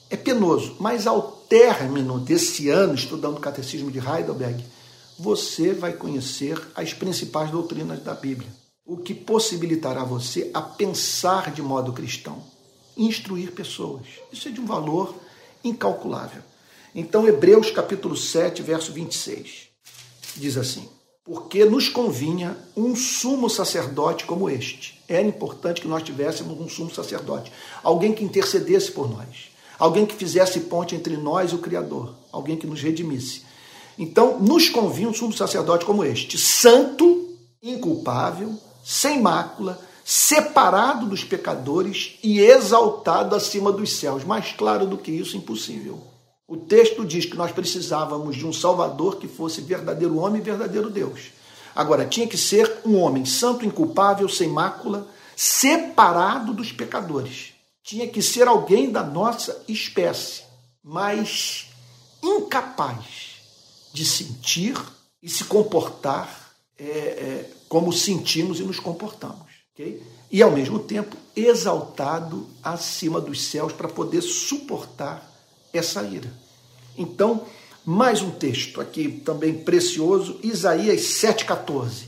[0.09, 4.61] é penoso, mas ao término desse ano estudando o Catecismo de Heidelberg,
[5.19, 8.49] você vai conhecer as principais doutrinas da Bíblia,
[8.85, 12.41] o que possibilitará você a pensar de modo cristão,
[12.95, 14.07] instruir pessoas.
[14.31, 15.13] Isso é de um valor
[15.61, 16.41] incalculável.
[16.95, 19.67] Então, Hebreus capítulo 7, verso 26,
[20.37, 20.87] diz assim:
[21.25, 25.01] Porque nos convinha um sumo sacerdote como este.
[25.05, 27.51] Era importante que nós tivéssemos um sumo sacerdote,
[27.83, 32.55] alguém que intercedesse por nós, alguém que fizesse ponte entre nós e o Criador, alguém
[32.55, 33.48] que nos redimisse.
[33.99, 37.27] Então, nos convinha um sumo sacerdote como este, santo,
[37.61, 44.23] inculpável, sem mácula, separado dos pecadores e exaltado acima dos céus.
[44.23, 45.99] Mais claro do que isso, impossível.
[46.47, 50.89] O texto diz que nós precisávamos de um Salvador que fosse verdadeiro homem e verdadeiro
[50.89, 51.31] Deus.
[51.75, 57.51] Agora, tinha que ser um homem santo, inculpável, sem mácula, separado dos pecadores.
[57.83, 60.43] Tinha que ser alguém da nossa espécie,
[60.81, 61.67] mas
[62.23, 63.28] incapaz
[63.93, 64.77] de sentir
[65.21, 69.47] e se comportar é, é, como sentimos e nos comportamos.
[69.73, 70.01] Okay?
[70.31, 75.29] E, ao mesmo tempo, exaltado acima dos céus para poder suportar
[75.73, 76.31] essa ira.
[76.97, 77.45] Então,
[77.85, 82.07] mais um texto aqui também precioso, Isaías 7,14.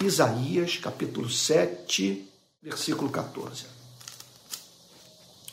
[0.00, 2.28] Isaías, capítulo 7,
[2.62, 3.64] versículo 14.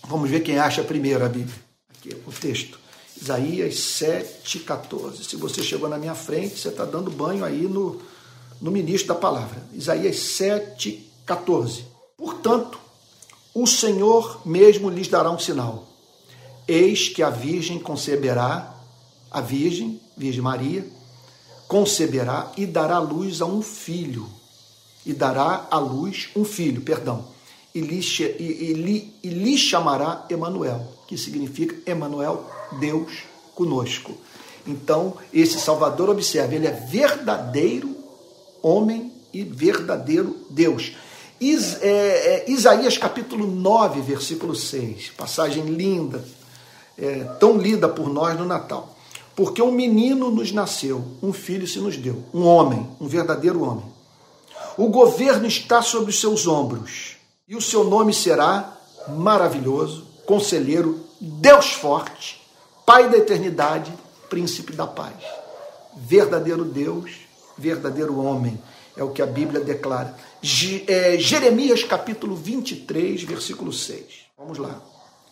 [0.04, 1.60] Vamos ver quem acha primeiro a Bíblia.
[1.90, 2.80] Aqui o texto.
[3.20, 5.24] Isaías 7,14.
[5.24, 8.02] Se você chegou na minha frente, você está dando banho aí no,
[8.62, 9.64] no ministro da palavra.
[9.74, 11.84] Isaías 7,14.
[12.18, 12.78] Portanto,
[13.54, 15.96] o Senhor mesmo lhes dará um sinal
[16.68, 18.76] Eis que a Virgem conceberá,
[19.30, 20.88] a Virgem, Virgem Maria,
[21.68, 24.28] conceberá e dará luz a um filho.
[25.06, 27.28] E dará à luz um filho, perdão.
[27.74, 32.50] E lhe, e, e, e lhe chamará Emanuel, que significa Emanuel,
[32.80, 34.18] Deus conosco.
[34.68, 37.96] Então, esse Salvador, observe, ele é verdadeiro
[38.62, 40.94] homem e verdadeiro Deus.
[41.40, 46.26] Is, é, é, Isaías capítulo 9, versículo 6, passagem linda,
[46.98, 48.96] é, tão lida por nós no Natal.
[49.36, 53.86] Porque um menino nos nasceu, um filho se nos deu, um homem, um verdadeiro homem.
[54.78, 58.76] O governo está sobre os seus ombros, e o seu nome será
[59.10, 62.46] maravilhoso, conselheiro, Deus forte,
[62.86, 63.92] Pai da eternidade,
[64.30, 65.16] príncipe da paz.
[65.96, 67.12] Verdadeiro Deus,
[67.58, 68.62] verdadeiro homem,
[68.96, 70.16] é o que a Bíblia declara.
[70.88, 74.04] É, Jeremias capítulo 23, versículo 6.
[74.38, 74.80] Vamos lá.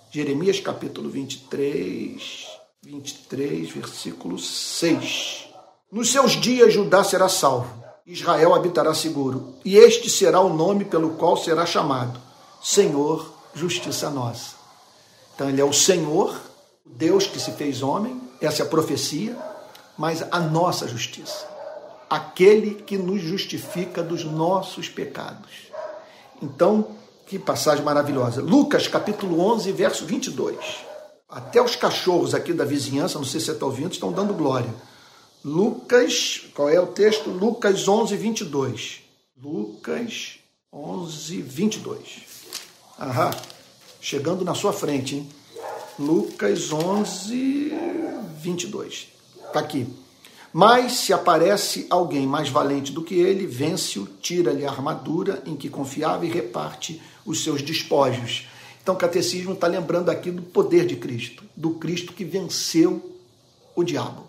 [0.10, 2.48] Jeremias capítulo 23,
[2.82, 5.50] 23, versículo 6.
[5.92, 11.12] Nos seus dias Judá será salvo, Israel habitará seguro, e este será o nome pelo
[11.12, 12.20] qual será chamado
[12.64, 14.63] Senhor, justiça nossa.
[15.36, 16.40] Então ele é o Senhor,
[16.86, 19.38] o Deus que se fez homem, essa é a profecia,
[19.98, 21.48] mas a nossa justiça.
[22.10, 25.72] Aquele que nos justifica dos nossos pecados.
[26.42, 26.88] Então,
[27.26, 28.42] que passagem maravilhosa.
[28.42, 30.58] Lucas capítulo 11, verso 22.
[31.30, 34.70] Até os cachorros aqui da vizinhança, não sei se você está ouvindo, estão dando glória.
[35.44, 37.30] Lucas, qual é o texto?
[37.30, 39.02] Lucas 11, 22.
[39.42, 40.40] Lucas
[40.72, 42.24] 11, 22.
[43.00, 43.32] Aham,
[44.04, 45.30] chegando na sua frente, hein?
[45.98, 47.72] Lucas 11,
[48.38, 49.08] 22.
[49.48, 49.88] Está aqui.
[50.52, 55.70] Mas se aparece alguém mais valente do que ele, vence-o, tira-lhe a armadura em que
[55.70, 58.46] confiava e reparte os seus despojos.
[58.82, 63.18] Então, o catecismo está lembrando aqui do poder de Cristo, do Cristo que venceu
[63.74, 64.28] o diabo,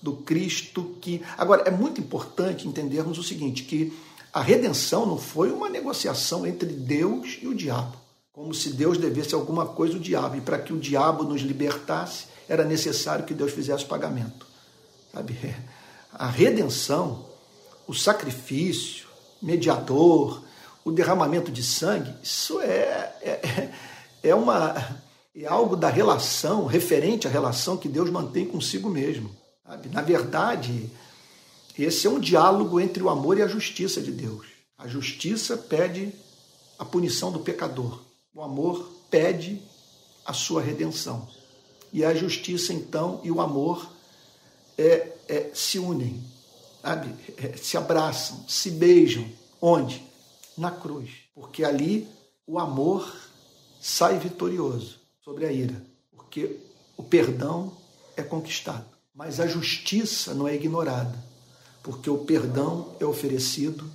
[0.00, 1.20] do Cristo que.
[1.36, 3.92] Agora, é muito importante entendermos o seguinte: que
[4.32, 7.99] a redenção não foi uma negociação entre Deus e o diabo
[8.40, 10.34] como se Deus devesse alguma coisa ao diabo.
[10.34, 14.46] E para que o diabo nos libertasse, era necessário que Deus fizesse o pagamento.
[15.12, 15.36] Sabe?
[16.10, 17.26] A redenção,
[17.86, 19.06] o sacrifício,
[19.42, 20.42] mediador,
[20.82, 23.70] o derramamento de sangue, isso é, é,
[24.22, 24.98] é, uma,
[25.36, 29.30] é algo da relação, referente à relação que Deus mantém consigo mesmo.
[29.66, 29.90] Sabe?
[29.90, 30.90] Na verdade,
[31.78, 34.46] esse é um diálogo entre o amor e a justiça de Deus.
[34.78, 36.10] A justiça pede
[36.78, 38.09] a punição do pecador.
[38.32, 39.60] O amor pede
[40.24, 41.28] a sua redenção.
[41.92, 43.90] E a justiça, então, e o amor
[44.78, 46.22] é, é, se unem,
[46.80, 47.12] sabe?
[47.36, 49.26] É, se abraçam, se beijam.
[49.60, 50.02] Onde?
[50.56, 51.10] Na cruz.
[51.34, 52.08] Porque ali
[52.46, 53.12] o amor
[53.80, 55.84] sai vitorioso sobre a ira.
[56.10, 56.58] Porque
[56.96, 57.76] o perdão
[58.16, 58.86] é conquistado.
[59.12, 61.18] Mas a justiça não é ignorada.
[61.82, 63.90] Porque o perdão é oferecido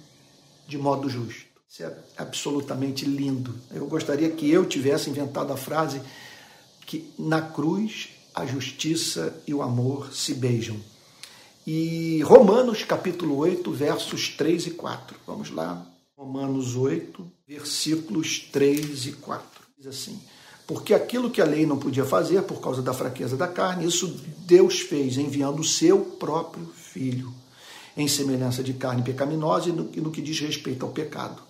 [0.67, 1.44] de modo justo.
[1.75, 3.53] Isso é absolutamente lindo.
[3.69, 6.01] Eu gostaria que eu tivesse inventado a frase
[6.85, 10.77] que na cruz a justiça e o amor se beijam.
[11.67, 15.17] E Romanos capítulo 8, versos 3 e 4.
[15.27, 15.85] Vamos lá.
[16.17, 19.45] Romanos 8, versículos 3 e 4.
[19.77, 20.17] Diz assim:
[20.65, 24.17] Porque aquilo que a lei não podia fazer por causa da fraqueza da carne, isso
[24.47, 27.33] Deus fez, enviando o seu próprio filho,
[27.97, 31.43] em semelhança de carne pecaminosa e no, e no que diz respeito ao pecado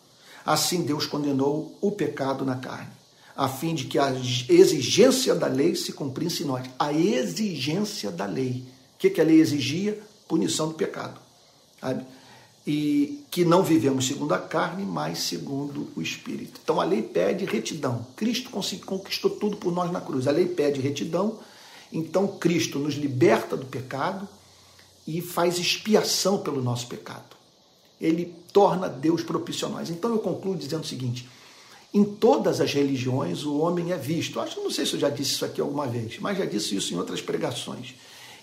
[0.46, 2.92] Assim Deus condenou o pecado na carne,
[3.36, 4.12] a fim de que a
[4.48, 6.70] exigência da lei se cumprisse em nós.
[6.78, 8.64] A exigência da lei.
[8.96, 10.00] O que, que a lei exigia?
[10.28, 11.20] Punição do pecado.
[11.82, 12.06] Sabe?
[12.66, 16.60] E que não vivemos segundo a carne, mas segundo o Espírito.
[16.64, 18.06] Então a lei pede retidão.
[18.16, 20.28] Cristo conquistou tudo por nós na cruz.
[20.28, 21.40] A lei pede retidão.
[21.92, 24.28] Então Cristo nos liberta do pecado
[25.08, 27.35] e faz expiação pelo nosso pecado.
[28.00, 29.24] Ele torna Deus
[29.70, 29.90] nós.
[29.90, 31.28] Então eu concluo dizendo o seguinte:
[31.94, 34.40] em todas as religiões o homem é visto.
[34.40, 36.94] Acho não sei se eu já disse isso aqui alguma vez, mas já disse isso
[36.94, 37.96] em outras pregações.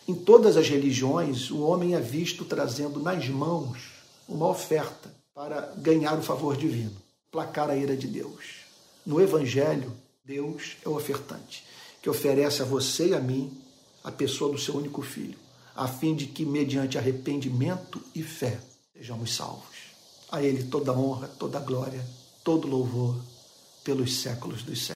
[0.09, 3.93] Em todas as religiões o homem é visto trazendo nas mãos
[4.29, 6.97] uma oferta para ganhar o favor divino,
[7.31, 8.63] placar a ira de Deus.
[9.05, 9.93] No evangelho,
[10.25, 11.65] Deus é o ofertante,
[12.01, 13.51] que oferece a você e a mim
[14.03, 15.39] a pessoa do seu único filho,
[15.75, 18.59] a fim de que mediante arrependimento e fé
[18.95, 19.93] sejamos salvos.
[20.31, 22.05] A Ele toda honra, toda glória,
[22.43, 23.17] todo louvor
[23.85, 24.83] pelos séculos dos séculos.